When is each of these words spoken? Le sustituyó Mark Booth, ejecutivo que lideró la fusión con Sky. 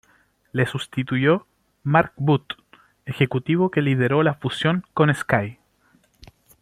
Le 0.51 0.65
sustituyó 0.65 1.45
Mark 1.83 2.13
Booth, 2.17 2.53
ejecutivo 3.05 3.69
que 3.69 3.83
lideró 3.83 4.23
la 4.23 4.33
fusión 4.33 4.83
con 4.95 5.13
Sky. 5.13 5.59